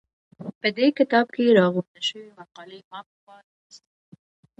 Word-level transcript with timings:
په 0.59 0.67
دې 0.77 0.87
کتاب 0.97 1.25
کې 1.35 1.55
راغونډې 1.57 2.01
شوې 2.09 2.29
مقالې 2.39 2.79
ما 2.89 2.99
پخوا 3.09 3.35
لوستې 3.57 3.89
وې. 4.07 4.15